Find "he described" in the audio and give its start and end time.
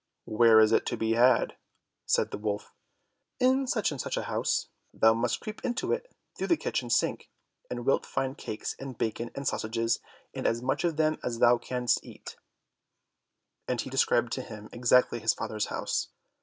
13.81-14.31